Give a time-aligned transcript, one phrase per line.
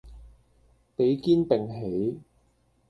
[0.95, 2.19] 比肩並起